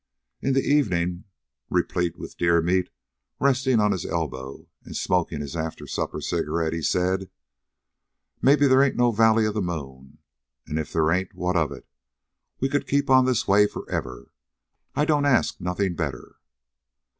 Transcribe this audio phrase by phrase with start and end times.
[0.41, 1.25] In the evening,
[1.69, 2.89] replete with deer meat,
[3.39, 7.29] resting on his elbow and smoking his after supper cigarette, he said:
[8.41, 10.17] "Maybe they ain't no valley of the moon.
[10.67, 11.85] An' if they ain't, what of it?
[12.59, 14.31] We could keep on this way forever.
[14.95, 16.37] I don't ask nothing better."